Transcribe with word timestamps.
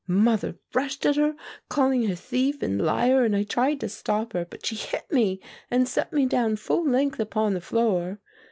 "Mother 0.07 0.55
rushed 0.73 1.05
at 1.05 1.17
her, 1.17 1.35
calling 1.69 2.07
her 2.07 2.15
thief 2.15 2.63
and 2.63 2.81
liar, 2.81 3.23
and 3.23 3.35
I 3.35 3.43
tried 3.43 3.79
to 3.81 3.87
stop 3.89 4.33
her, 4.33 4.47
but 4.49 4.65
she 4.65 4.75
hit 4.75 5.05
me 5.11 5.39
and 5.69 5.87
sent 5.87 6.11
me 6.11 6.25
down 6.25 6.55
full 6.55 6.89
length 6.89 7.19
upon 7.19 7.53
the 7.53 7.61
floor. 7.61 8.19